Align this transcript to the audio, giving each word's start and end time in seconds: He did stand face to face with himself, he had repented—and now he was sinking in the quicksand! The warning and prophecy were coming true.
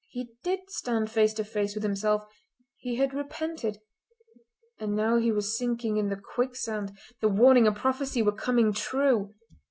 He 0.07 0.33
did 0.41 0.61
stand 0.71 1.11
face 1.11 1.31
to 1.35 1.43
face 1.43 1.75
with 1.75 1.83
himself, 1.83 2.23
he 2.75 2.95
had 2.95 3.13
repented—and 3.13 4.95
now 4.95 5.17
he 5.17 5.31
was 5.31 5.55
sinking 5.55 5.97
in 5.97 6.09
the 6.09 6.17
quicksand! 6.19 6.97
The 7.19 7.29
warning 7.29 7.67
and 7.67 7.75
prophecy 7.75 8.23
were 8.23 8.31
coming 8.31 8.73
true. 8.73 9.35